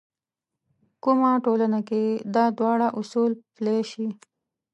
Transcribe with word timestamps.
کومه 1.03 1.31
ټولنه 1.45 1.79
کې 1.89 2.01
دا 2.35 2.45
دواړه 2.57 2.87
اصول 2.99 3.31
پلي 3.55 3.79
شي. 3.91 4.07